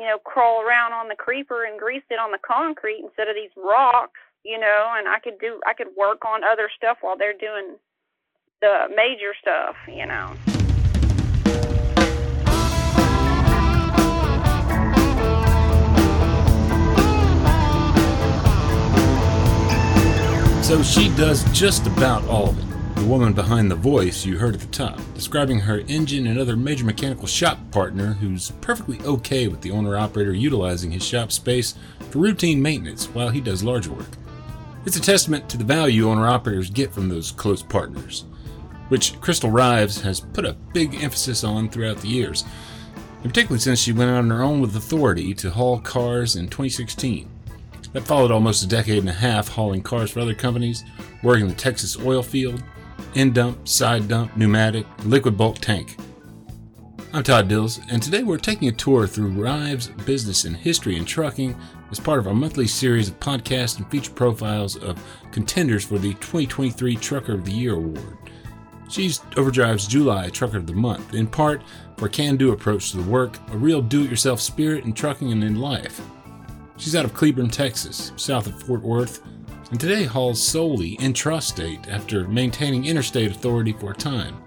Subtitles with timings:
[0.00, 3.34] you know, crawl around on the creeper and grease it on the concrete instead of
[3.34, 7.18] these rocks, you know, and I could do I could work on other stuff while
[7.18, 7.76] they're doing
[8.62, 10.34] the major stuff, you know.
[20.62, 22.69] So she does just about all of it.
[23.00, 26.54] The woman behind the voice you heard at the top, describing her engine and other
[26.54, 31.76] major mechanical shop partner who's perfectly okay with the owner operator utilizing his shop space
[32.10, 34.10] for routine maintenance while he does larger work.
[34.84, 38.26] It's a testament to the value owner operators get from those close partners,
[38.90, 42.44] which Crystal Rives has put a big emphasis on throughout the years,
[43.22, 46.48] and particularly since she went out on her own with authority to haul cars in
[46.48, 47.30] 2016.
[47.94, 50.84] That followed almost a decade and a half hauling cars for other companies,
[51.22, 52.62] working the Texas oil field,
[53.14, 55.96] end dump, side dump, pneumatic, liquid bulk tank.
[57.12, 61.04] I'm Todd Dills, and today we're taking a tour through Rives' business and history in
[61.04, 61.56] trucking
[61.90, 65.02] as part of our monthly series of podcasts and feature profiles of
[65.32, 68.16] contenders for the 2023 Trucker of the Year award.
[68.88, 71.62] She's Overdrive's July Trucker of the Month, in part
[71.96, 74.92] for a can do approach to the work, a real do it yourself spirit in
[74.92, 76.00] trucking and in life.
[76.76, 79.20] She's out of Cleburne, Texas, south of Fort Worth,
[79.70, 84.42] and today hauls solely intrastate after maintaining interstate authority for a time.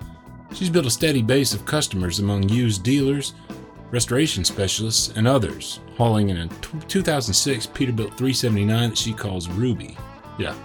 [0.53, 3.33] She's built a steady base of customers among used dealers,
[3.91, 6.47] restoration specialists, and others, hauling in a
[6.87, 9.97] 2006 Peterbilt 379 that she calls Ruby.
[10.37, 10.55] Yeah,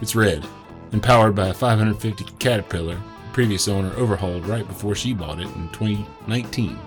[0.00, 0.46] it's red,
[0.92, 5.46] and powered by a 550 Caterpillar the previous owner overhauled right before she bought it
[5.46, 6.78] in 2019.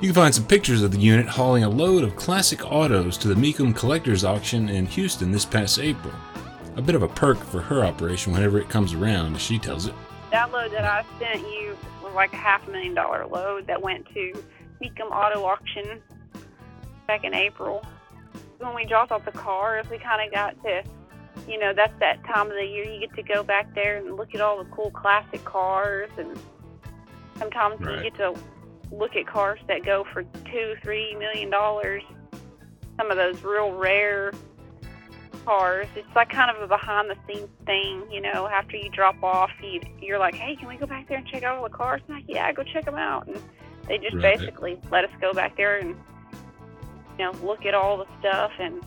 [0.00, 3.28] You can find some pictures of the unit hauling a load of classic autos to
[3.28, 6.14] the Mecum Collectors Auction in Houston this past April.
[6.76, 9.86] A bit of a perk for her operation whenever it comes around, as she tells
[9.86, 9.94] it.
[10.30, 13.82] That load that I sent you was like a half a million dollar load that
[13.82, 14.32] went to
[14.80, 16.00] Mecum Auto Auction
[17.08, 17.84] back in April.
[18.58, 20.84] When we dropped off the cars, we kind of got to,
[21.48, 24.16] you know, that's that time of the year you get to go back there and
[24.16, 26.38] look at all the cool classic cars, and
[27.36, 27.96] sometimes Right.
[27.96, 28.34] you get to
[28.92, 32.02] look at cars that go for two, three million dollars.
[32.96, 34.32] Some of those real rare
[35.44, 35.86] cars.
[35.96, 38.46] It's like kind of a behind the scenes thing, you know.
[38.46, 41.42] After you drop off, you you're like, hey, can we go back there and check
[41.42, 42.00] out all the cars?
[42.08, 43.26] And I'm like, yeah, go check them out.
[43.26, 43.40] And
[43.86, 44.38] they just Right.
[44.38, 45.90] basically let us go back there and
[47.18, 48.82] you know look at all the stuff and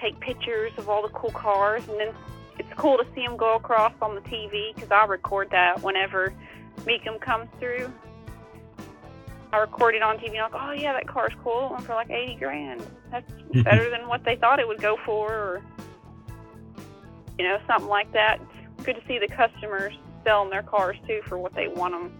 [0.00, 1.86] take pictures of all the cool cars.
[1.88, 2.14] And then
[2.58, 6.32] it's cool to see them go across on the TV because I record that whenever
[6.78, 7.92] Mecum comes through.
[9.54, 10.30] I record it on TV.
[10.30, 11.66] And I'm like, oh yeah, that car's cool.
[11.66, 12.84] It went for like eighty grand.
[13.12, 13.30] That's
[13.62, 15.62] better than what they thought it would go for, or
[17.38, 18.40] you know, something like that.
[18.76, 19.92] It's good to see the customers
[20.24, 22.12] selling their cars too for what they want them,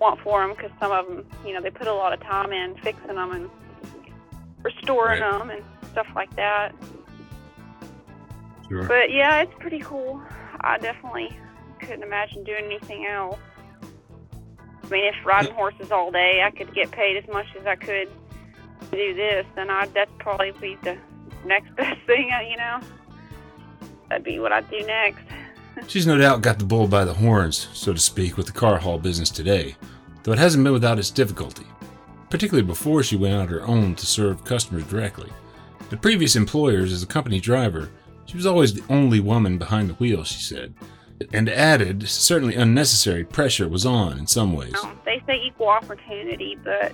[0.00, 0.56] want for them.
[0.56, 3.30] Because some of them, you know, they put a lot of time in fixing them
[3.30, 3.50] and
[4.64, 5.38] restoring Right.
[5.38, 6.72] them and stuff like that.
[8.68, 8.82] Sure.
[8.84, 10.20] But yeah, it's pretty cool.
[10.60, 11.36] I definitely
[11.80, 13.38] couldn't imagine doing anything else.
[14.88, 17.76] I mean, if riding horses all day, I could get paid as much as I
[17.76, 18.08] could
[18.80, 20.96] to do this, then I'd that'd probably be the
[21.44, 22.30] next best thing.
[22.50, 22.80] You know,
[24.08, 25.22] that'd be what I'd do next.
[25.86, 28.78] She's no doubt got the bull by the horns, so to speak, with the car
[28.78, 29.76] haul business today,
[30.22, 31.66] though it hasn't been without its difficulty,
[32.30, 35.30] particularly before she went out her own to serve customers directly.
[35.92, 37.90] At previous employers as a company driver,
[38.24, 40.74] she was always the only woman behind the wheel, she said,
[41.32, 44.74] and added certainly unnecessary pressure was on in some ways.
[44.82, 46.92] Um, they say equal opportunity, but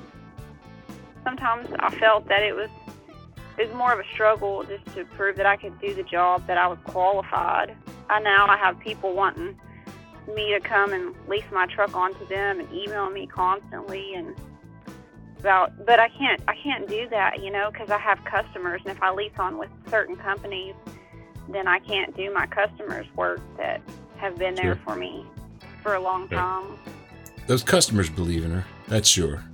[1.25, 2.71] sometimes I felt that it was
[3.57, 6.47] it was more of a struggle just to prove that I could do the job,
[6.49, 7.77] that I was qualified.
[8.11, 9.57] I now I have people wanting
[10.35, 14.35] me to come and lease my truck onto them and email me constantly and
[15.39, 18.97] about but I can't I can't do that, you know, because I have customers and
[18.97, 20.75] if I lease on with certain companies,
[21.49, 23.83] then I can't do my customers' work that
[24.25, 24.81] have been there Sure.
[24.85, 25.25] for me
[25.83, 26.31] for a long Right.
[26.33, 26.65] time.
[27.47, 29.45] Those customers believe in her, that's sure.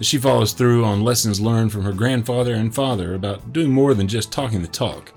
[0.00, 4.06] She follows through on lessons learned from her grandfather and father about doing more than
[4.06, 5.12] just talking the talk.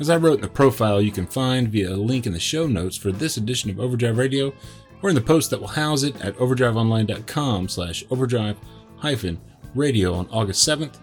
[0.00, 2.66] As I wrote in the profile you can find via a link in the show
[2.66, 4.52] notes for this edition of Overdrive Radio,
[5.02, 8.56] or in the post that will house it at overdriveonline.com slash overdrive
[8.96, 9.38] hyphen
[9.74, 10.98] radio on August 7th.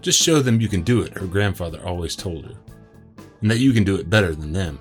[0.00, 2.54] Just show them you can do it, her grandfather always told her,
[3.42, 4.78] and that you can do it better than them.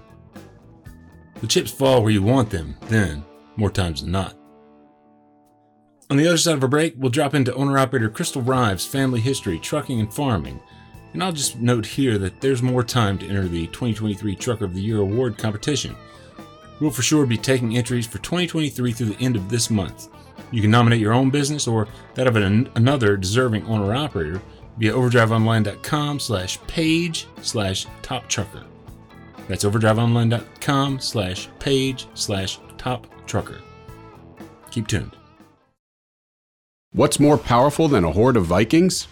[1.45, 3.23] The chips fall where you want them, then,
[3.55, 4.33] more times than not.
[6.09, 9.19] On the other side of a break, we'll drop into owner operator Crystal Rives' family
[9.19, 10.59] history, trucking and farming.
[11.13, 14.73] And I'll just note here that there's more time to enter the 2023 Trucker of
[14.73, 15.95] the Year award competition.
[16.79, 20.07] We'll for sure be taking entries for 2023 through the end of this month.
[20.49, 24.41] You can nominate your own business or that of an, another deserving owner operator
[24.79, 28.63] via overdriveonline.com slash page slash top trucker.
[29.47, 33.61] That's overdriveonline.com slash page slash top trucker.
[34.71, 35.15] Keep tuned.
[36.91, 39.07] What's more powerful than a horde of Vikings?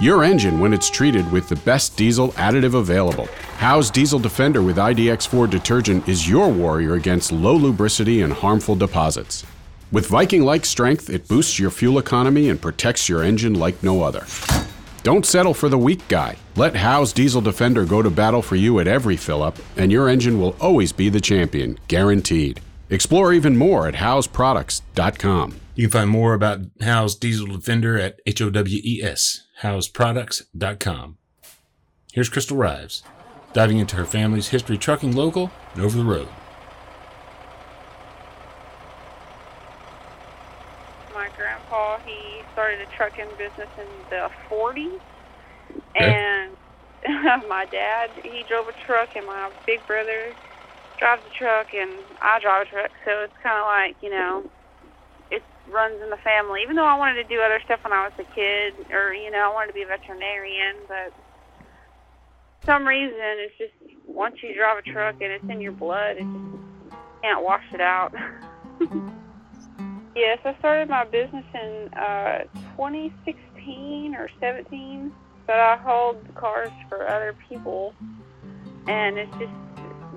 [0.00, 3.28] Your engine when it's treated with the best diesel additive available.
[3.58, 9.46] Howe's Diesel Defender with IDX4 detergent is your warrior against low lubricity and harmful deposits.
[9.92, 14.02] With Viking like strength, it boosts your fuel economy and protects your engine like no
[14.02, 14.26] other.
[15.04, 16.34] Don't settle for the weak guy.
[16.56, 20.08] Let Howe's Diesel Defender go to battle for you at every fill up, and your
[20.08, 22.62] engine will always be the champion, guaranteed.
[22.88, 25.60] Explore even more at howesproducts.com.
[25.74, 31.18] You can find more about Howe's Diesel Defender at H O W E S, howesproducts.com.
[32.14, 33.02] Here's Crystal Rives,
[33.52, 36.28] diving into her family's history trucking local and over the road.
[41.12, 45.02] My grandpa, he started a trucking business in the 40s.
[45.70, 45.82] Okay.
[45.98, 46.56] And
[47.48, 50.34] my dad, he drove a truck, and my big brother
[50.98, 52.90] drives a truck, and I drive a truck.
[53.04, 54.48] So it's kind of like, you know,
[55.30, 56.62] it runs in the family.
[56.62, 59.30] Even though I wanted to do other stuff when I was a kid, or, you
[59.30, 61.12] know, I wanted to be a veterinarian, but
[62.60, 63.74] for some reason, it's just
[64.06, 67.80] once you drive a truck and it's in your blood, it just can't wash it
[67.80, 68.14] out.
[70.14, 72.44] yes, I started my business in uh,
[72.76, 75.12] 2016 or 17,
[75.46, 77.94] but I hauled cars for other people,
[78.86, 79.52] and it's just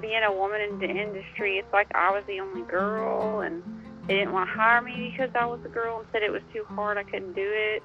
[0.02, 1.58] being a woman in the industry.
[1.58, 3.64] It's like I was the only girl, and
[4.08, 6.44] they didn't want to hire me because I was a girl and said it was
[6.54, 6.98] too hard.
[6.98, 7.84] I couldn't do it,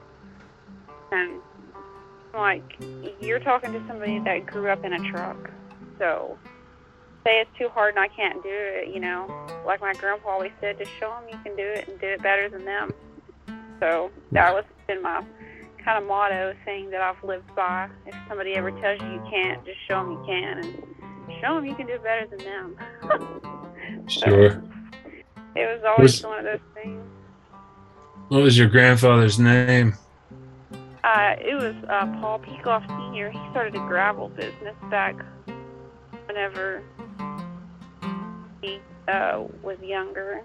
[1.11, 1.41] and
[2.35, 2.62] like
[3.20, 5.50] you're talking to somebody that grew up in a truck,
[5.99, 6.38] so
[7.24, 8.88] say it's too hard and I can't do it.
[8.94, 12.00] You know, like my grandpa always said, just show them you can do it and
[12.00, 12.92] do it better than them.
[13.80, 15.22] So that was been my
[15.84, 17.88] kind of motto thing that I've lived by.
[18.06, 20.82] If somebody ever tells you you can't, just show them you can and
[21.40, 22.76] show them you can do it better than them.
[24.06, 24.62] Sure.
[25.54, 27.02] It was always Was- one of those things.
[28.28, 29.94] What was your grandfather's name?
[31.04, 33.30] Uh, it was uh, Paul Peacock Sr.
[33.30, 35.16] He started a gravel business back
[36.26, 36.82] whenever
[38.62, 40.41] he uh, was younger.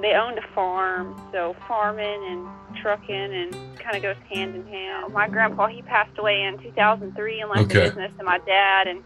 [0.00, 5.12] They owned a farm, so farming and trucking and kind of goes hand in hand.
[5.12, 8.86] My grandpa, he passed away in 2003 and left the business to my dad.
[8.88, 9.02] And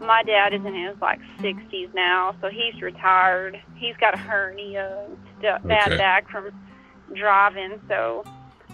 [0.00, 3.60] my dad is in his like 60s now, so he's retired.
[3.76, 6.50] He's got a hernia, and stu- bad back from
[7.14, 7.80] driving.
[7.88, 8.24] So,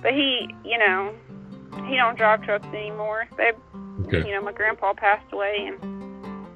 [0.03, 1.13] but he, you know,
[1.87, 3.27] he don't drive trucks anymore.
[3.37, 3.53] They,
[4.07, 4.27] Okay.
[4.27, 6.47] you know, my grandpa passed away, and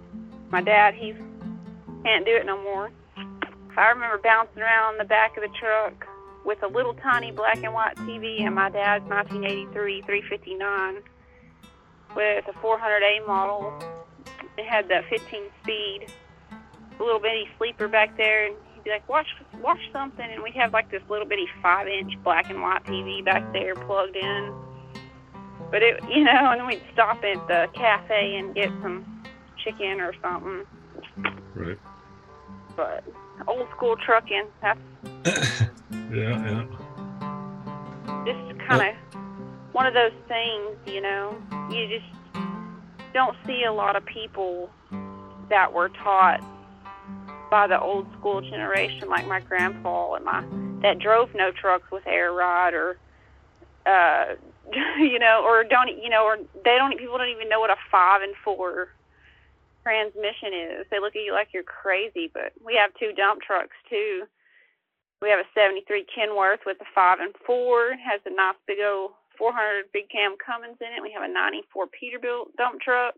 [0.50, 1.14] my dad, he
[2.04, 2.90] can't do it no more.
[3.76, 6.06] I remember bouncing around in the back of the truck
[6.44, 11.02] with a little tiny black and white TV and my dad's 1983 359
[12.14, 13.72] with a 400A model.
[14.56, 16.06] It had that 15 speed,
[17.00, 19.26] a little bitty sleeper back there, and he'd be like, "Watch,
[19.60, 23.52] watch something," and we'd have like this little bitty five-inch black and white TV back
[23.52, 24.54] there plugged in.
[25.72, 29.24] But it, you know, and we'd stop at the cafe and get some
[29.64, 30.64] chicken or something.
[31.54, 31.78] Right.
[32.76, 33.04] But
[33.46, 34.78] old school trucking, that's
[36.12, 36.66] Yeah, yeah.
[38.24, 38.94] just kind of
[39.72, 41.36] one of those things, you know.
[41.70, 42.06] You just
[43.12, 44.70] don't see a lot of people
[45.50, 46.42] that were taught
[47.50, 50.44] by the old school generation, like my grandpa and my
[50.82, 52.98] that drove no trucks with air ride or,
[53.86, 54.34] uh,
[54.98, 57.76] you know, or don't you know, or they don't people don't even know what a
[57.90, 58.88] five and four
[59.84, 60.86] transmission is.
[60.90, 64.24] They look at you like you're crazy, but we have two dump trucks too.
[65.20, 67.92] We have a 73 Kenworth with a 5 and 4.
[67.92, 71.02] It has a nice big old 400 big cam Cummins in it.
[71.02, 73.14] We have a 94 Peterbilt dump truck.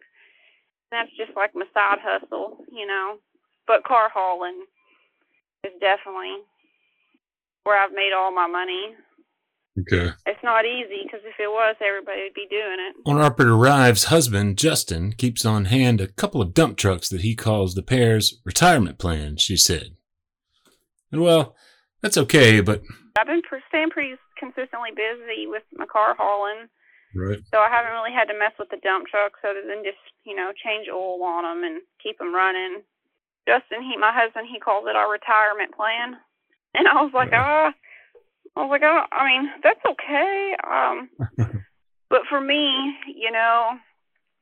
[0.91, 3.19] That's just like my side hustle, you know.
[3.67, 4.67] But car hauling
[5.65, 6.47] is definitely
[7.65, 8.95] where I've made all my money.
[9.79, 10.13] Okay.
[10.25, 12.97] It's not easy because if it was, everybody would be doing it.
[13.05, 17.35] Owner operator Rive's husband, Justin, keeps on hand a couple of dump trucks that he
[17.35, 19.97] calls the pair's retirement plan, she said.
[21.13, 21.55] And well,
[22.01, 22.83] that's okay, but.
[23.19, 26.69] I've been staying pretty consistently busy with my car hauling.
[27.15, 27.41] Right.
[27.53, 30.37] So I haven't really had to mess with the dump trucks other than just, you
[30.37, 32.81] know, change oil on them and keep them running.
[33.49, 36.17] Justin, he, my husband, he calls it our retirement plan.
[36.75, 37.73] And I was like, ah,
[38.57, 40.57] I was like, oh, I mean, that's okay.
[40.67, 41.11] Um,
[42.11, 43.79] but for me, you know,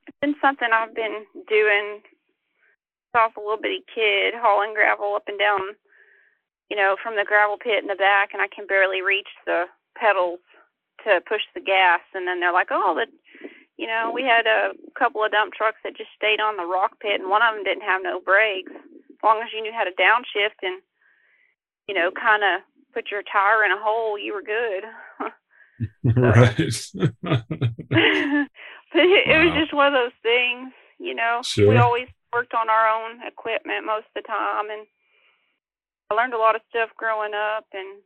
[0.06, 5.14] it's been something I've been doing since I was a little bitty kid, hauling gravel
[5.16, 5.60] up and down
[6.70, 9.64] you know, from the gravel pit in the back, and I can barely reach the
[9.96, 10.40] pedals
[11.04, 12.00] to push the gas.
[12.14, 13.06] And then they're like, "Oh, the,
[13.76, 16.98] you know, we had a couple of dump trucks that just stayed on the rock
[17.00, 18.72] pit, and one of them didn't have no brakes.
[18.74, 20.80] As long as you knew how to downshift and,
[21.88, 22.62] you know, kind of
[22.94, 24.84] put your tire in a hole, you were good."
[26.04, 26.92] right.
[27.22, 31.42] but it, it was just one of those things, you know.
[31.42, 31.66] Sure.
[31.66, 34.86] We always worked on our own equipment most of the time, and
[36.10, 37.66] I learned a lot of stuff growing up.
[37.74, 38.02] And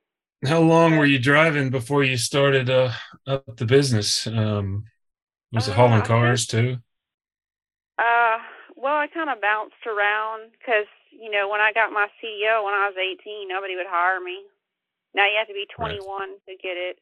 [0.46, 2.92] How long were you driving before you started uh,
[3.26, 4.26] up the business?
[4.26, 4.84] Um,
[5.52, 6.78] was it Uh, hauling cars too?
[7.98, 8.38] uh,
[8.76, 12.74] well, I kind of bounced around because you know when I got my CDL when
[12.74, 14.42] I was 18, nobody would hire me.
[15.14, 15.98] Now you have to be Right.
[15.98, 16.98] 21 to get it.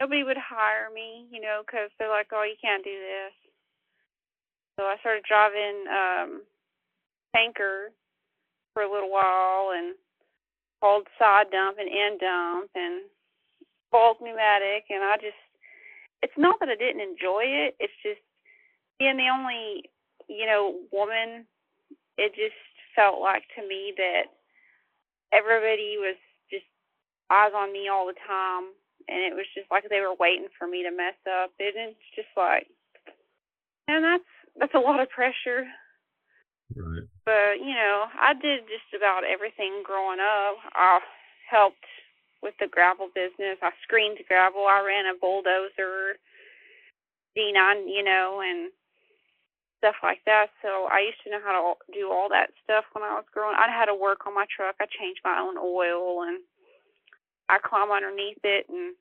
[0.00, 3.32] Nobody would hire me, you know, because they're like, "Oh, you can't do this."
[4.76, 6.42] So I started driving um
[7.34, 7.92] tanker
[8.74, 9.94] for a little while and
[10.82, 13.04] hauled side dump and end dump and
[13.90, 15.36] bulk pneumatic and I just
[16.22, 18.20] it's not that I didn't enjoy it, it's just
[18.98, 19.84] being the only,
[20.28, 21.44] you know, woman,
[22.16, 22.56] it just
[22.94, 24.32] felt like to me that
[25.32, 26.16] everybody was
[27.30, 28.70] eyes on me all the time
[29.08, 31.50] and it was just like they were waiting for me to mess up.
[31.58, 32.66] And it's just like
[33.88, 35.66] and that's that's a lot of pressure.
[36.74, 37.06] Right.
[37.24, 40.58] But, you know, I did just about everything growing up.
[40.74, 41.00] I
[41.48, 41.86] helped
[42.42, 43.58] with the gravel business.
[43.62, 44.66] I screened gravel.
[44.66, 46.18] I ran a bulldozer,
[47.36, 48.70] D9, you know, and
[49.78, 50.48] stuff like that.
[50.62, 53.56] So I used to know how to do all that stuff when I was growing.
[53.58, 54.76] I had to work on my truck.
[54.80, 56.40] I changed my own oil and
[57.48, 58.94] I climb underneath it and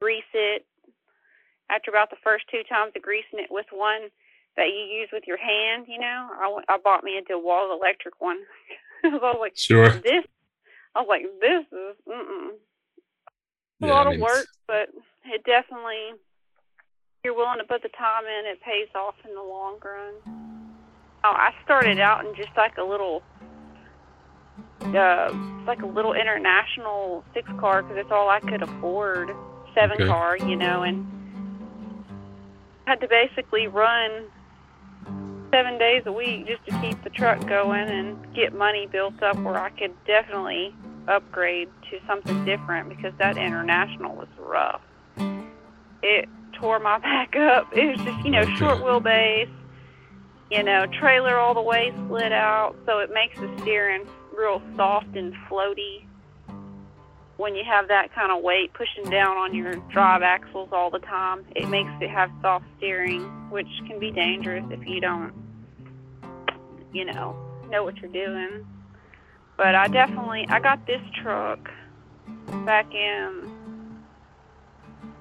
[0.00, 0.66] grease it.
[1.70, 4.10] After about the first two times of greasing it with one
[4.56, 6.28] that you use with your hand, you know,
[6.68, 8.38] I, I bought me a DeWalt electric one.
[9.04, 9.88] I was like, Sure.
[9.88, 10.24] this,
[10.94, 12.50] I was like, this is, mm-mm.
[12.52, 14.88] It's a Yeah, I lot of mean, work, but
[15.24, 19.42] it definitely, if you're willing to put the time in, it pays off in the
[19.42, 20.14] long run.
[21.24, 23.22] Oh, I started out in just like a little,
[24.86, 29.30] uh, it's like a little international six car because it's all I could afford.
[29.74, 30.06] Seven Okay.
[30.06, 31.04] car, you know, and
[32.86, 34.28] had to basically run
[35.52, 39.36] seven days a week just to keep the truck going and get money built up
[39.38, 40.74] where I could definitely
[41.08, 44.80] upgrade to something different because that international was rough.
[46.02, 46.28] It
[46.60, 47.68] tore my back up.
[47.72, 48.56] It was just, you know, Okay.
[48.58, 49.48] short wheelbase,
[50.50, 54.04] you know, trailer all the way split out, so it makes the steering
[54.36, 56.04] real soft and floaty
[57.36, 61.00] when you have that kind of weight pushing down on your drive axles all the
[61.00, 61.44] time.
[61.56, 65.32] It makes it have soft steering, which can be dangerous if you don't,
[66.92, 67.36] you know,
[67.70, 68.66] know what you're doing.
[69.56, 71.70] But I definitely I got this truck
[72.64, 73.54] back in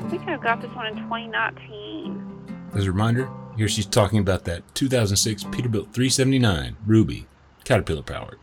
[0.04, 2.70] I think I got this one in 2019.
[2.76, 7.28] As a reminder, here she's talking about that 2006 Peterbilt 379 Ruby,
[7.64, 8.40] Caterpillar powered.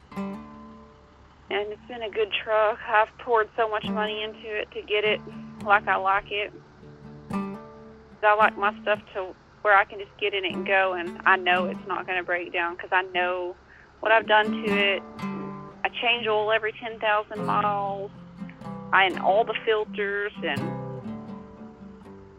[1.90, 2.78] Been a good truck.
[2.86, 5.20] I've poured so much money into it to get it
[5.64, 6.52] like I like it.
[7.32, 11.20] I like my stuff to where I can just get in it and go, and
[11.26, 13.56] I know it's not going to break down because I know
[13.98, 15.02] what I've done to it.
[15.18, 18.12] I change oil every 10,000 miles.
[18.92, 20.60] I and all the filters and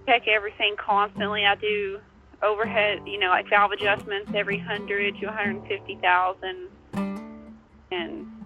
[0.06, 1.46] check everything constantly.
[1.46, 2.00] I do
[2.42, 6.68] overhead, you know, like valve adjustments every 100 to 150,000,
[7.92, 8.41] and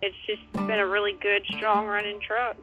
[0.00, 2.56] it's just been a really good, strong running truck.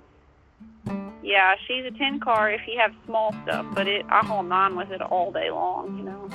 [1.24, 4.76] Yeah, she's a 10 car if you have small stuff, but it I haul nine
[4.76, 6.30] with it all day long, you know.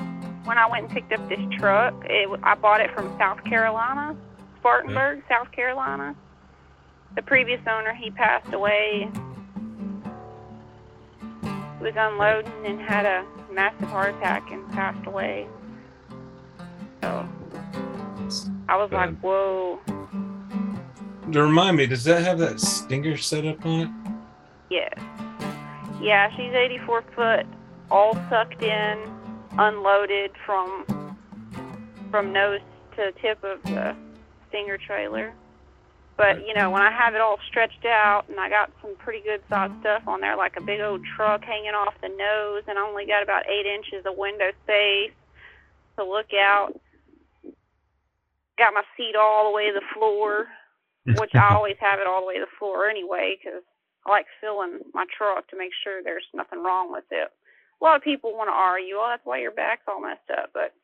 [0.44, 4.16] When I went and picked up this truck, it, I bought it from South Carolina,
[4.58, 6.16] Spartanburg, South Carolina.
[7.14, 9.08] The previous owner, he passed away.
[11.42, 15.46] He was unloading and had a massive heart attack and passed away.
[17.02, 17.28] So
[18.68, 19.80] I was like, whoa.
[21.32, 23.90] To remind me, does that have that stinger set up on it?
[24.70, 24.88] Yeah.
[26.00, 27.46] Yeah, she's 84 foot,
[27.90, 28.98] all sucked in,
[29.58, 30.86] unloaded from
[32.10, 32.60] from nose
[32.96, 33.94] to tip of the
[34.48, 35.32] stinger trailer.
[36.16, 39.20] But you know, when I have it all stretched out and I got some pretty
[39.20, 42.78] good sized stuff on there, like a big old truck hanging off the nose, and
[42.78, 45.12] I only got about eight inches of window space
[45.96, 46.78] to look out.
[48.58, 50.48] Got my seat all the way to the floor,
[51.06, 53.62] which I always have it all the way to the floor anyway, because
[54.06, 57.28] I like filling my truck to make sure there's nothing wrong with it.
[57.80, 60.50] A lot of people want to argue, oh, that's why your back's all messed up,
[60.52, 60.74] but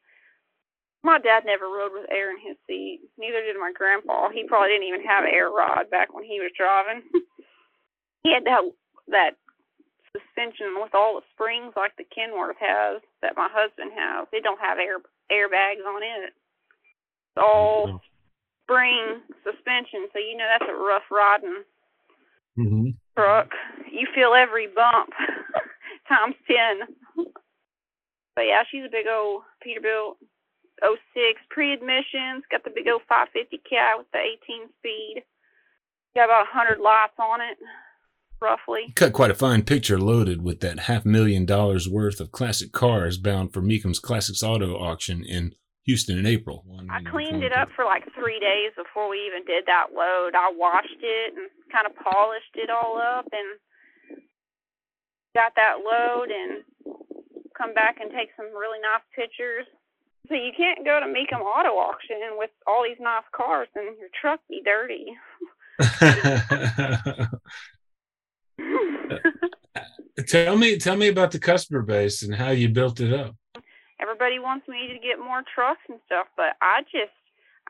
[1.04, 3.00] My dad never rode with air in his seat.
[3.16, 4.28] Neither did my grandpa.
[4.30, 7.02] He probably didn't even have air rod back when he was driving.
[8.24, 8.62] he had that
[9.08, 9.32] that
[10.10, 14.26] suspension with all the springs like the Kenworth has that my husband has.
[14.32, 14.98] They don't have air
[15.30, 16.32] airbags on it.
[16.32, 18.00] It's all
[18.66, 21.62] spring suspension, so you know that's a rough riding
[22.58, 22.90] Mm-hmm.
[23.14, 23.50] truck.
[23.92, 25.10] You feel every bump
[26.08, 26.88] times ten.
[28.34, 30.16] But yeah, she's a big old Peterbilt
[30.82, 32.44] 06 pre-emissions.
[32.50, 35.22] Got the big old 550 cat with the 18 speed.
[36.14, 37.58] Got about 100 lights on it,
[38.40, 38.92] roughly.
[38.94, 43.18] Cut quite a fine picture loaded with that half million dollars worth of classic cars
[43.18, 45.54] bound for Mecum's Classics Auto auction in
[45.86, 46.64] Houston in April.
[46.90, 50.34] I cleaned it up for like three days before we even did that load.
[50.34, 53.58] I washed it and kind of polished it all up and
[55.34, 56.64] got that load and
[57.56, 59.66] come back and take some really nice pictures.
[60.28, 64.08] So you can't go to Mecum Auto Auction with all these nice cars and your
[64.20, 65.14] truck be dirty.
[69.08, 69.18] Uh,
[70.18, 73.36] uh, tell me, tell me about the customer base and how you built it up.
[74.00, 77.14] Everybody wants me to get more trucks and stuff, but I just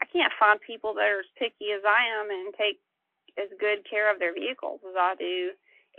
[0.02, 2.83] I can't find people that are as picky as I am and take
[3.40, 5.52] as good care of their vehicles as I do.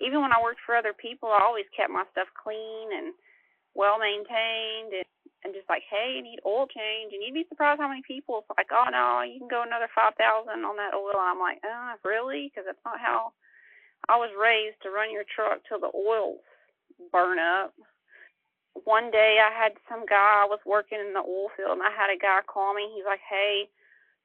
[0.03, 3.13] Even when I worked for other people, I always kept my stuff clean and
[3.73, 5.09] well maintained and,
[5.45, 7.13] and just like, hey, you need oil change.
[7.13, 9.89] And you'd be surprised how many people it's like, oh no, you can go another
[9.95, 11.17] five thousand on that oil.
[11.17, 12.51] I'm like, oh, really?
[12.51, 13.33] Because that's not how
[14.09, 16.43] I was raised to run your truck till the oils
[17.11, 17.73] burn up.
[18.83, 21.91] One day I had some guy, I was working in the oil field, and I
[21.91, 22.89] had a guy call me.
[22.93, 23.69] He's like, hey,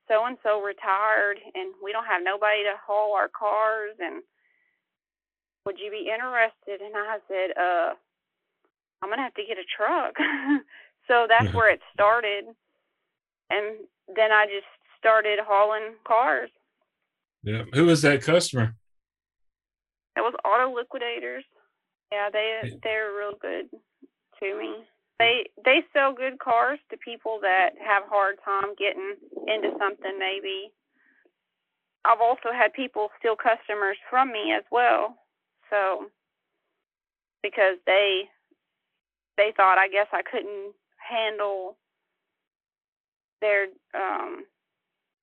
[0.09, 4.23] so and so retired, and we don't have nobody to haul our cars, and
[5.65, 6.85] would you be interested?
[6.85, 7.95] And I said, uh,
[9.01, 10.15] I'm gonna have to get a truck.
[11.09, 12.45] so that's where it started,
[13.51, 14.69] and then I just
[14.99, 16.51] started hauling cars.
[17.43, 17.65] Yeah.
[17.75, 18.75] Who was that customer?
[20.17, 21.45] It was Auto Liquidators.
[22.13, 23.71] Yeah, they they're real good
[24.43, 24.75] to me.
[25.19, 29.15] They they sell good cars to people that have hard time getting
[29.47, 30.73] into something maybe.
[32.05, 35.17] I've also had people steal customers from me as well.
[35.71, 36.07] So
[37.43, 38.23] because they
[39.37, 41.77] they thought I guess I couldn't handle
[43.41, 44.45] their um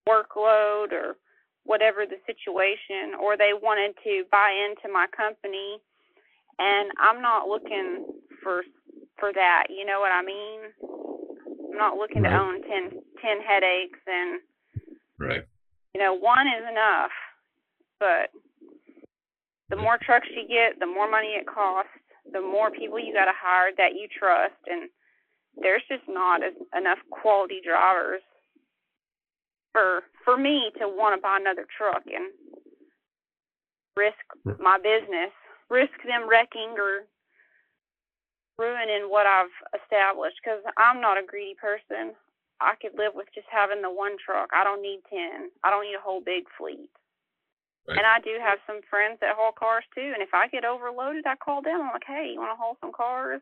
[0.07, 1.17] workload or
[1.65, 5.77] whatever the situation or they wanted to buy into my company
[6.59, 8.05] and I'm not looking
[8.43, 8.63] for
[9.19, 10.59] for that, you know what I mean?
[11.71, 12.31] I'm not looking Right.
[12.31, 14.41] to own ten ten headaches and
[15.17, 15.43] Right.
[15.93, 17.11] you know, one is enough.
[17.99, 18.31] But
[19.69, 21.91] the more trucks you get, the more money it costs,
[22.31, 24.89] the more people you got to hire that you trust and
[25.61, 28.21] there's just not as, enough quality drivers
[29.71, 32.31] for for me to want to buy another truck and
[33.97, 34.15] risk
[34.59, 35.31] my business,
[35.69, 37.05] risk them wrecking or
[38.59, 42.13] ruining what I've established because I'm not a greedy person.
[42.59, 44.51] I could live with just having the one truck.
[44.51, 45.47] I don't need 10.
[45.63, 46.91] I don't need a whole big fleet.
[47.87, 47.97] Right.
[47.97, 50.11] And I do have some friends that haul cars too.
[50.11, 51.79] And if I get overloaded, I call them.
[51.79, 53.39] I'm like, hey, you want to haul some cars?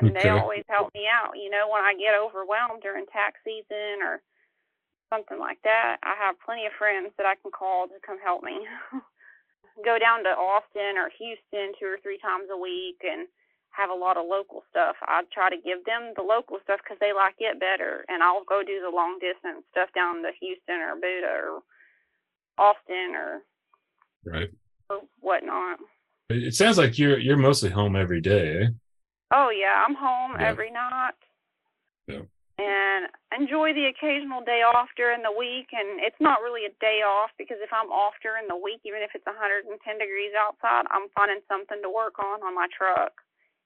[0.00, 1.34] And they always help me out.
[1.34, 4.22] You know, when I get overwhelmed during tax season or
[5.10, 8.42] something like that, I have plenty of friends that I can call to come help
[8.42, 8.62] me.
[9.84, 13.26] Go down to Austin or Houston two or three times a week and
[13.78, 14.96] have a lot of local stuff.
[15.02, 18.42] I try to give them the local stuff because they like it better, and I'll
[18.44, 21.62] go do the long distance stuff down to Houston or Buda or
[22.58, 23.42] Austin or,
[24.26, 24.50] Right.
[24.90, 25.78] or whatnot.
[26.28, 28.66] It it sounds like you're you're mostly home every day, eh?
[29.30, 30.48] Oh yeah, I'm home Yeah.
[30.48, 31.14] every night.
[32.08, 32.22] Yeah.
[32.58, 37.02] And enjoy the occasional day off during the week and it's not really a day
[37.06, 41.06] off because if I'm off during the week, even if it's 110 degrees outside, I'm
[41.14, 43.12] finding something to work on on my truck.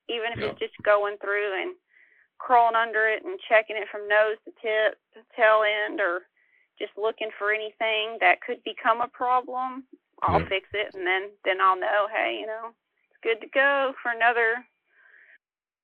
[0.08, 0.50] Even if Yeah.
[0.50, 1.76] it's just going through and
[2.38, 6.26] crawling under it and checking it from nose to tip to tail end or
[6.78, 9.86] just looking for anything that could become a problem,
[10.22, 10.48] I'll Yeah.
[10.48, 12.74] fix it and then then I'll know, hey, you know,
[13.10, 14.66] it's good to go for another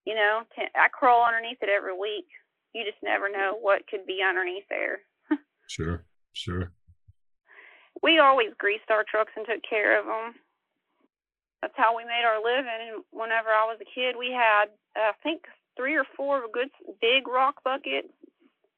[0.04, 2.26] you know, ten, I crawl underneath it every week.
[2.72, 5.00] You just never know what could be underneath there.
[5.68, 6.06] Sure.
[6.32, 6.72] Sure.
[8.02, 10.34] We always greased our trucks and took care of them.
[11.62, 12.70] That's how we made our living.
[12.70, 16.70] And whenever I was a kid, we had, uh, I think, three or four good
[17.00, 18.12] big rock buckets.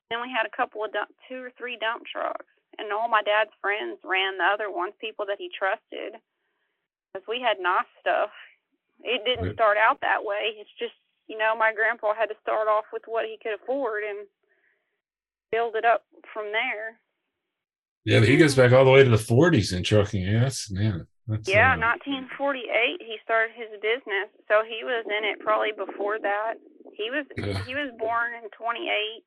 [0.08, 2.48] Then we had a couple of dump, two or three dump trucks.
[2.78, 6.16] And all my dad's friends ran the other ones, people that he trusted.
[7.12, 8.30] Because we had nice stuff.
[9.02, 10.56] It didn't start out that way.
[10.56, 10.96] It's just,
[11.28, 14.04] you know, my grandpa had to start off with what he could afford.
[14.04, 14.26] And
[15.50, 16.98] build it up from there.
[18.04, 20.22] Yeah, but he goes back all the way to the 40s in trucking.
[20.22, 21.06] Yeah, that's man.
[21.30, 26.18] That's, Yeah, uh, 1948 he started his business, so he was in it probably before
[26.18, 26.54] that.
[26.98, 27.62] He was Yeah.
[27.62, 29.22] he was born in 28,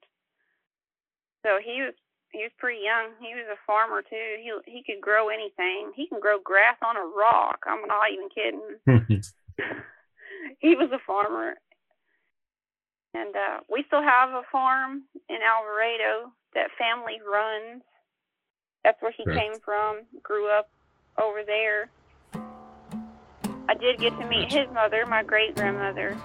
[1.43, 1.93] so he was
[2.35, 3.15] he was pretty young.
[3.23, 4.29] He was a farmer too.
[4.43, 5.93] He he could grow anything.
[5.95, 7.63] He can grow grass on a rock.
[7.65, 8.75] I'm not even kidding.
[10.59, 11.55] he was a farmer,
[13.13, 17.81] and uh, we still have a farm in Alvarado that family runs.
[18.83, 19.39] That's where he Right.
[19.39, 20.03] came from.
[20.21, 20.69] Grew up
[21.21, 21.89] over there.
[23.69, 26.17] I did get to meet his mother, my great grandmother.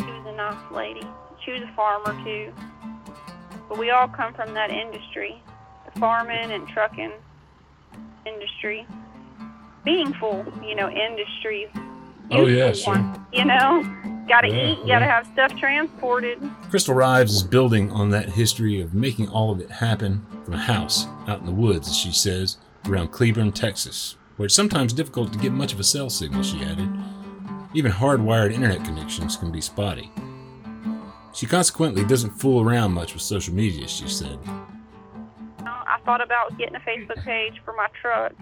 [0.00, 1.06] She was a nice lady.
[1.44, 2.52] She was a farmer too.
[3.68, 5.42] But we all come from that industry,
[5.92, 7.12] the farming and trucking
[8.24, 8.86] industry.
[9.84, 11.68] Meaningful, you know, industry.
[12.30, 12.96] Oh, yeah, sure.
[13.32, 13.82] You know,
[14.28, 15.22] gotta Yeah, eat, gotta yeah.
[15.22, 16.38] have stuff transported.
[16.70, 20.58] Crystal Rives is building on that history of making all of it happen from a
[20.58, 22.56] house out in the woods, as she says,
[22.88, 26.62] around Cleburne, Texas, where it's sometimes difficult to get much of a cell signal, she
[26.62, 26.88] added.
[27.74, 30.10] Even hardwired internet connections can be spotty.
[31.34, 34.38] She consequently doesn't fool around much with social media, she said.
[35.60, 38.32] I thought about getting a Facebook page for my truck,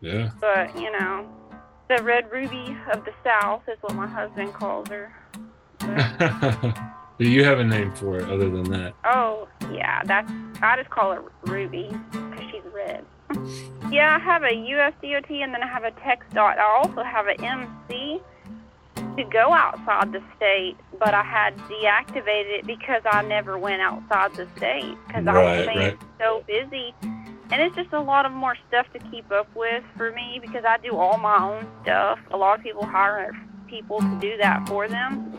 [0.00, 0.30] Yeah.
[0.40, 1.26] but you know,
[1.88, 5.12] the Red Ruby of the South is what my husband calls her.
[5.78, 6.18] But,
[7.18, 8.94] but you have a name for it other than that.
[9.04, 13.04] oh yeah, that's I just call her Ruby because she's red.
[13.90, 16.58] Yeah, I have a USDOT and then I have a TxDOT.
[16.58, 18.20] I also have an MC
[18.96, 24.32] to go outside the state, but I had deactivated it because I never went outside
[24.36, 25.98] the state because I Right, was being right.
[26.18, 26.94] so busy.
[27.50, 30.64] And it's just a lot of more stuff to keep up with for me because
[30.66, 32.18] I do all my own stuff.
[32.30, 33.32] A lot of people hire
[33.68, 35.34] people to do that for them.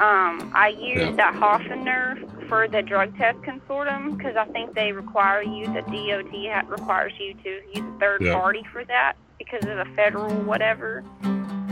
[0.00, 1.10] Um, I use Yeah.
[1.16, 2.16] that Hoffner
[2.48, 7.34] for the drug test consortium because I think they require you, the DOT requires you
[7.34, 8.34] to use a third Yeah.
[8.34, 11.04] party for that because of the federal whatever.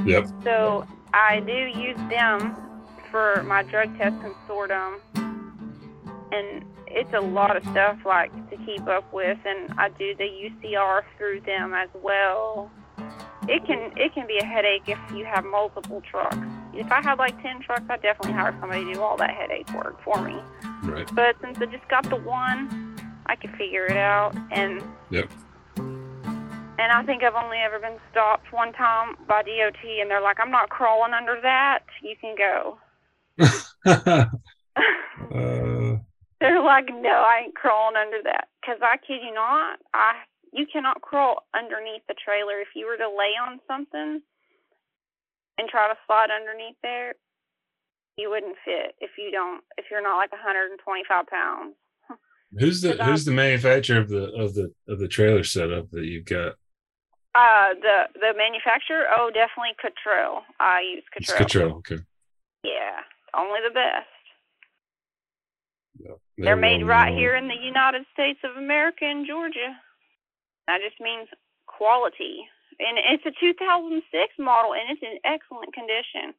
[0.05, 0.27] Yep.
[0.43, 2.57] So I do use them
[3.11, 4.99] for my drug test consortium,
[6.33, 10.25] and it's a lot of stuff like to keep up with, and I do the
[10.29, 12.71] UCR through them as well.
[13.49, 16.37] It can it can be a headache if you have multiple trucks.
[16.77, 19.73] If I had like ten trucks, I'd definitely hire somebody to do all that headache
[19.73, 20.37] work for me.
[20.83, 21.09] Right.
[21.15, 24.37] But since I just got the one, I could figure it out.
[24.51, 25.31] And Yep.
[25.77, 30.41] and I think I've only ever been stopped one time by DOT, and they're like,
[30.41, 31.85] "I'm not crawling under that.
[32.03, 32.79] You can go."
[33.87, 34.27] uh,
[36.41, 40.15] they're like, "No, I ain't crawling under that." Because I kid you not, I
[40.53, 42.61] you cannot crawl underneath the trailer.
[42.61, 44.23] If you were to lay on something
[45.59, 47.15] and try to slide underneath there,
[48.17, 51.75] you wouldn't fit if you don't if you're not like 125 pounds.
[52.59, 56.27] who's the who's the manufacturer of the of the of the trailer setup that you've
[56.27, 56.55] got?
[57.35, 60.43] Uh, the the manufacturer, oh, definitely Cottrell.
[60.61, 61.47] I use It's Cottrell.
[61.47, 61.79] Cottrell.
[61.79, 61.99] Okay.
[62.63, 63.01] Yeah,
[63.37, 64.07] only the best.
[65.99, 66.15] Yeah.
[66.39, 69.77] They're made right here in the United States of America in Georgia.
[70.67, 71.29] That just means
[71.67, 72.47] quality.
[72.81, 74.05] And it's a 2006
[74.39, 76.35] model and it's in excellent condition.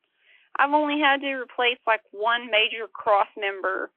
[0.57, 3.91] I've only had to replace like one major cross member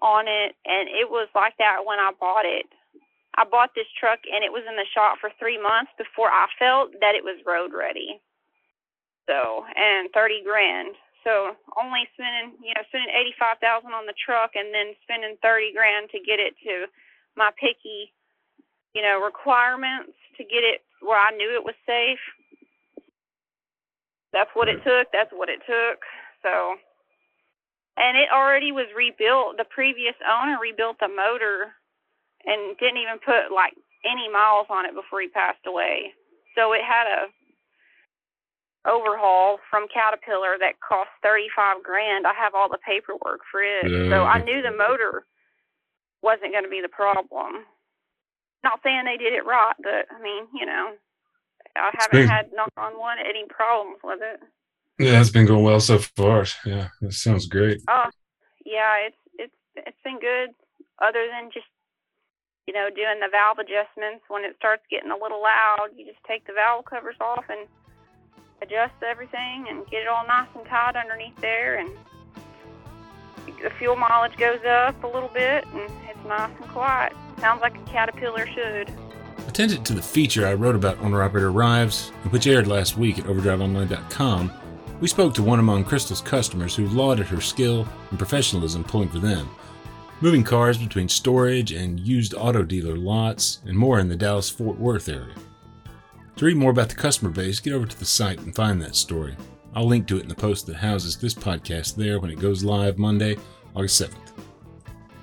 [0.00, 2.66] on it and it was like that when I bought it.
[3.36, 6.46] I bought this truck and it was in the shop for three months before I
[6.58, 8.20] felt that it was road ready.
[9.24, 10.94] So, and 30 grand.
[11.24, 16.10] So only spending, you know, spending 85,000 on the truck and then spending 30 grand
[16.10, 16.90] to get it to
[17.38, 18.12] my picky,
[18.92, 22.22] you know, requirements to get it where I knew it was safe.
[24.32, 24.88] That's what it hmm.
[24.88, 25.06] took.
[25.12, 26.00] That's what it took.
[26.40, 26.76] So,
[27.96, 29.58] and it already was rebuilt.
[29.58, 31.76] The previous owner rebuilt the motor
[32.46, 36.10] and didn't even put like any miles on it before he passed away.
[36.56, 37.30] So it had a
[38.82, 42.26] overhaul from Caterpillar that cost thirty five grand.
[42.26, 43.86] I have all the paperwork for it.
[44.10, 45.24] So I knew the motor
[46.22, 47.66] wasn't going to be the problem.
[48.64, 50.92] Not saying they did it right, but I mean, you know,
[51.76, 54.40] I haven't had knock on one any problems with it.
[54.98, 56.44] Yeah, it's been going well so far.
[56.64, 57.80] Yeah, that sounds great.
[57.88, 58.10] Oh,
[58.64, 60.50] yeah, it's it's it's been good.
[61.00, 61.66] Other than just
[62.66, 66.22] you know doing the valve adjustments when it starts getting a little loud, you just
[66.26, 67.66] take the valve covers off and
[68.62, 71.90] adjust everything and get it all nice and tight underneath there, and
[73.46, 77.12] the fuel mileage goes up a little bit, and it's nice and quiet.
[77.40, 78.92] Sounds like a Caterpillar should.
[79.48, 83.24] Attendant to the feature I wrote about Owner Operator Rives, which aired last week at
[83.24, 84.52] OverdriveOnline.com,
[85.00, 89.18] we spoke to one among Crystal's customers who lauded her skill and professionalism pulling for
[89.18, 89.48] them.
[90.22, 94.78] moving cars between storage and used auto dealer lots, and more in the Dallas Fort
[94.78, 95.34] Worth area.
[96.36, 98.94] To read more about the customer base, get over to the site and find that
[98.94, 99.36] story.
[99.74, 102.62] I'll link to it in the post that houses this podcast there when it goes
[102.62, 103.36] live Monday,
[103.74, 104.32] August 7th.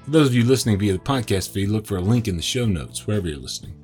[0.04, 2.42] For those of you listening via the podcast feed, look for a link in the
[2.42, 3.76] show notes wherever you're listening.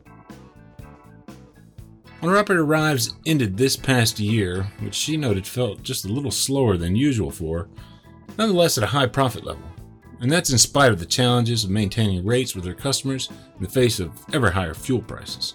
[2.24, 6.78] Owner Operator Rives ended this past year, which she noted felt just a little slower
[6.78, 7.70] than usual for
[8.38, 9.62] nonetheless at a high profit level.
[10.22, 13.70] And that's in spite of the challenges of maintaining rates with her customers in the
[13.70, 15.54] face of ever higher fuel prices.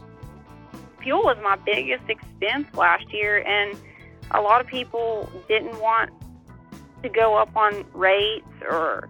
[1.03, 3.77] Fuel was my biggest expense last year, and
[4.33, 6.11] a lot of people didn't want
[7.03, 9.09] to go up on rates or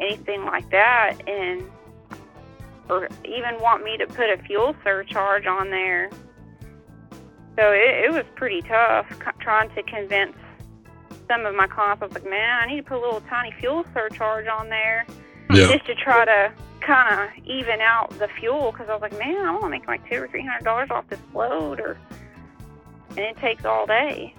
[0.00, 1.62] anything like that, and
[2.88, 6.10] or even want me to put a fuel surcharge on there.
[7.56, 9.06] So it, it was pretty tough
[9.40, 10.36] trying to convince
[11.28, 12.02] some of my clients.
[12.02, 15.04] I was like, man, I need to put a little tiny fuel surcharge on there
[15.52, 15.66] Yeah.
[15.72, 19.44] just to try to kind of even out the fuel because I was like, man,
[19.44, 21.98] I want to make like two or three hundred dollars off this load, or
[23.10, 24.34] and it takes all day.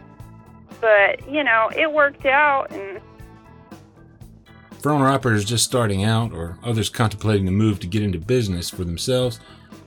[0.81, 3.01] But you know, it worked out, and
[4.79, 8.69] For owner operators just starting out or others contemplating the move to get into business
[8.69, 9.39] for themselves,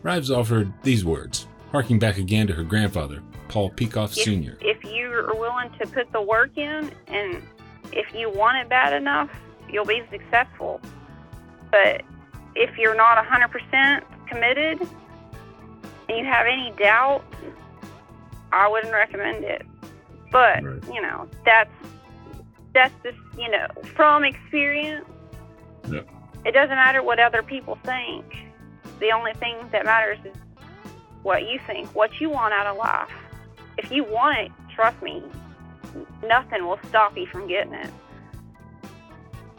[0.02, 4.58] Rives offered these words, harking back again to her grandfather, Paul Peacock Sr.
[4.60, 7.42] if you are willing to put the work in, and
[7.92, 9.30] if you want it bad enough,
[9.70, 10.80] you'll be successful.
[11.70, 12.02] But
[12.54, 14.80] if you're not 100% committed
[16.08, 17.24] and you have any doubt,
[18.52, 19.66] I wouldn't recommend it.
[20.32, 20.82] But Right.
[20.92, 21.70] you know, that's
[22.74, 25.06] that's just you know from experience.
[25.88, 26.00] Yeah.
[26.44, 28.24] It doesn't matter what other people think.
[28.98, 30.34] The only thing that matters is
[31.22, 33.08] what you think, what you want out of life.
[33.78, 35.22] If you want it, trust me,
[36.26, 37.90] nothing will stop you from getting it.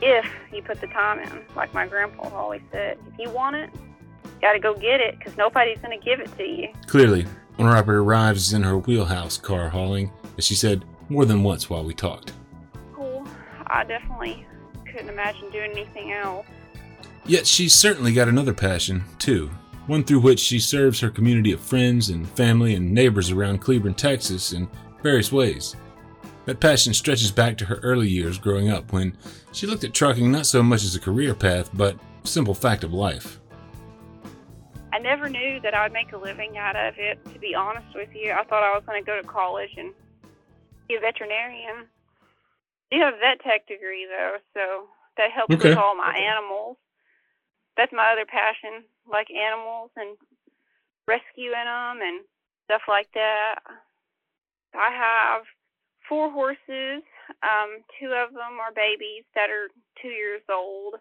[0.01, 3.69] If you put the time in, like my grandpa always said, if you want it,
[3.73, 6.67] you got to go get it because nobody's going to give it to you.
[6.87, 11.43] Clearly, when operator Rives is in her wheelhouse car hauling, as she said more than
[11.43, 12.33] once while we talked.
[12.93, 13.27] Cool.
[13.67, 14.45] I definitely
[14.85, 16.45] couldn't imagine doing anything else.
[17.25, 19.49] Yet she's certainly got another passion, too,
[19.87, 23.93] one through which she serves her community of friends and family and neighbors around Cleburne,
[23.93, 24.67] Texas in
[25.01, 25.75] various ways.
[26.45, 29.17] That passion stretches back to her early years growing up when
[29.53, 32.83] she looked at trucking not so much as a career path, but a simple fact
[32.83, 33.39] of life.
[34.91, 37.87] I never knew that I would make a living out of it, to be honest
[37.95, 38.31] with you.
[38.31, 39.93] I thought I was going to go to college and
[40.93, 41.89] be a veterinarian.
[42.91, 45.69] I do have a vet tech degree, though, so that helps Okay.
[45.69, 46.77] with all my animals.
[47.77, 50.17] That's my other passion, like animals and
[51.07, 52.21] rescuing them and
[52.65, 53.55] stuff like that.
[54.75, 55.43] I have
[56.07, 57.01] four horses.
[57.41, 59.69] Um, two of them are babies that are
[60.01, 60.95] two years old.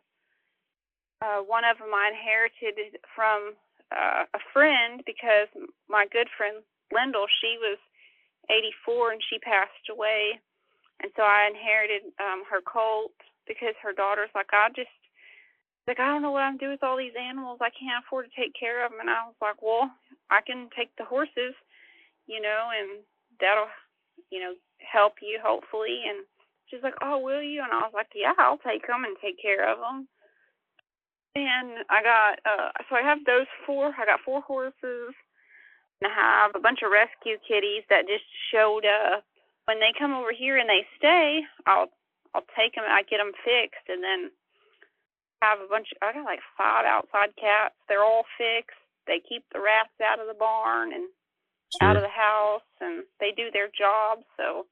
[1.20, 3.54] Uh, one of them I inherited from
[3.92, 5.48] uh, a friend because
[5.88, 7.78] my good friend Lyndall, she was
[8.50, 10.38] 84 and she passed away,
[11.02, 13.14] and so I inherited um, her colt
[13.46, 14.92] because her daughter's like, I just
[15.86, 17.58] like I don't know what I'm doing with all these animals.
[17.60, 19.90] I can't afford to take care of them, and I was like, well,
[20.30, 21.54] I can take the horses,
[22.26, 23.02] you know, and
[23.40, 23.70] that'll,
[24.30, 26.06] you know, help you hopefully.
[26.06, 26.24] And
[26.70, 27.62] she's like, oh, will you?
[27.62, 30.06] And I was like, yeah, I'll take them and take care of them.
[31.34, 33.92] And I got, uh, so I have those four.
[33.96, 35.16] I got four horses,
[36.10, 39.24] have a bunch of rescue kitties that just showed up.
[39.66, 41.86] When they come over here and they stay, I'll,
[42.34, 44.30] I'll take them I get them fixed, and then
[45.42, 45.88] have a bunch.
[46.02, 47.74] I got like five outside cats.
[47.88, 48.78] They're all fixed.
[49.06, 51.06] They keep the rats out of the barn and
[51.80, 54.22] out of the house, and they do their job.
[54.36, 54.66] So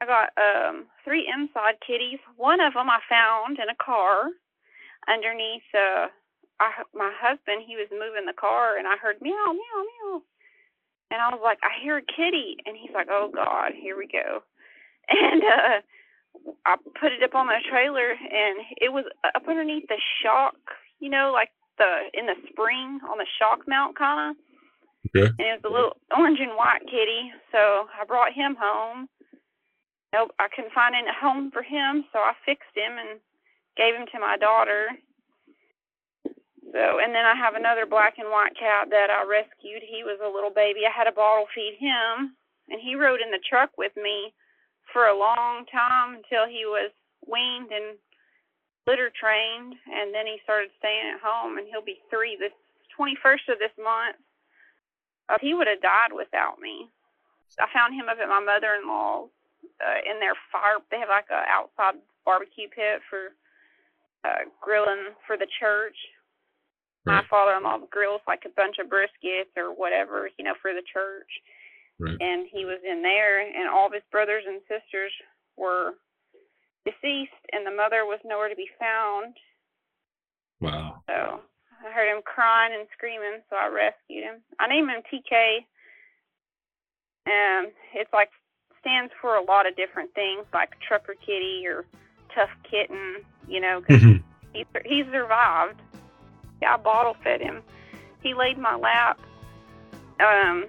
[0.00, 2.18] I got um three inside kitties.
[2.36, 4.30] One of them I found in a car
[5.08, 6.08] underneath uh
[6.60, 7.64] I, my husband.
[7.66, 10.22] He was moving the car, and I heard meow meow meow,
[11.10, 14.06] and I was like, I hear a kitty, and he's like, Oh God, here we
[14.06, 14.44] go,
[15.08, 15.80] and uh.
[16.64, 20.54] I put it up on the trailer, and it was up underneath the shock,
[21.00, 24.36] you know, like the in the spring on the shock mount, kind of.
[25.10, 25.26] Okay.
[25.26, 29.08] And it was a little orange and white kitty, so I brought him home.
[30.12, 33.18] Nope, I couldn't find a home for him, so I fixed him and
[33.76, 34.88] gave him to my daughter.
[36.70, 39.82] So, and then I have another black and white cat that I rescued.
[39.82, 40.86] He was a little baby.
[40.86, 42.38] I had to bottle feed him,
[42.70, 44.30] and he rode in the truck with me
[44.94, 46.94] for a long time until he was
[47.26, 47.98] weaned and
[48.86, 51.58] litter trained, and then he started staying at home.
[51.58, 52.54] And he'll be three this
[52.94, 54.18] 21st of this month.
[55.26, 56.86] Uh, he would have died without me.
[57.58, 59.30] I found him up at my mother-in-law's
[59.82, 60.78] uh, in their fire.
[60.90, 63.34] They have like a outside barbecue pit for
[64.22, 65.96] uh, grilling for the church.
[67.06, 67.22] Right.
[67.22, 71.30] My father-in-law grills like a bunch of briskets or whatever, you know, for the church.
[71.98, 72.16] Right.
[72.20, 75.12] And he was in there, and all of his brothers and sisters
[75.56, 75.92] were
[76.84, 79.36] deceased, and the mother was nowhere to be found.
[80.60, 81.02] Wow.
[81.08, 81.40] So
[81.86, 84.40] I heard him crying and screaming, so I rescued him.
[84.58, 85.64] I named him TK.
[87.26, 88.30] And um, it's like
[88.80, 91.84] stands for a lot of different things, like Trucker Kitty or
[92.34, 93.16] Tough Kitten.
[93.46, 94.24] You know, 'cause mm-hmm.
[94.52, 95.80] he he survived.
[96.62, 97.62] Yeah, I bottle fed him.
[98.22, 99.18] He laid in my lap
[100.20, 100.66] um,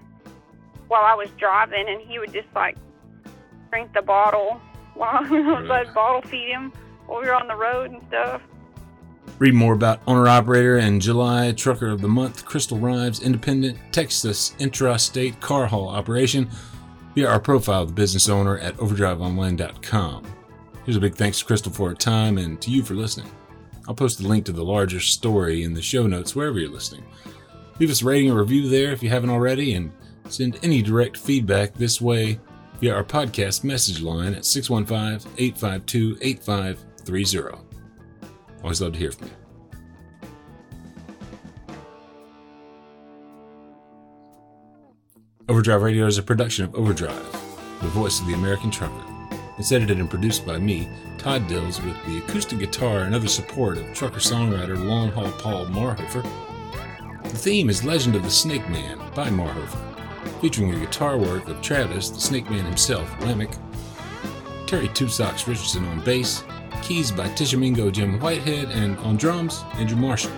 [0.87, 2.77] while I was driving, and he would just like
[3.71, 4.61] drink the bottle
[4.93, 6.71] while I was bottle feed him
[7.07, 8.41] while we were on the road and stuff.
[9.39, 14.55] Read more about owner operator and July Trucker of the Month, Crystal Rives, Independent, Texas
[14.59, 16.49] Intrastate Car Haul Operation
[17.15, 20.25] via our profile of the business owner at overdriveonline.com.
[20.85, 23.31] Here's a big thanks to Crystal for her time and to you for listening.
[23.91, 27.03] I'll post a link to the larger story in the show notes wherever you're listening.
[27.77, 29.91] Leave us a rating or review there if you haven't already, and
[30.29, 32.39] send any direct feedback this way
[32.79, 37.57] via our podcast message line at 615 852 8530.
[38.63, 39.33] Always love to hear from you.
[45.49, 47.29] Overdrive Radio is a production of Overdrive,
[47.81, 49.10] the voice of the American trucker.
[49.61, 53.77] It's edited and produced by me, Todd Dills, with the acoustic guitar and other support
[53.77, 56.23] of trucker songwriter Long Haul Paul Marhofer.
[57.21, 59.77] The theme is Legend of the Snake Man by Marhofer,
[60.41, 63.55] featuring the guitar work of Travis, the Snake Man himself, Lemick,
[64.65, 66.43] Terry Two Socks Richardson on bass,
[66.81, 70.31] keys by Tishomingo Jim Whitehead, and on drums, Andrew Marshall.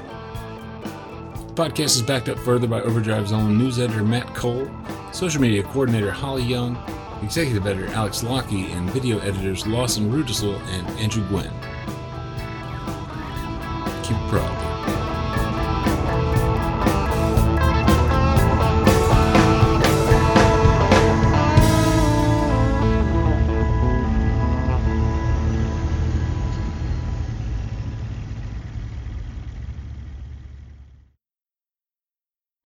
[0.84, 4.70] The podcast is backed up further by Overdrive's own news editor Matt Cole,
[5.14, 6.76] social media coordinator Holly Young,
[7.24, 11.52] executive editor Alex Lockie, and video editors Lawson Rudisel and Andrew Gwynn.
[14.04, 14.63] Keep it proud.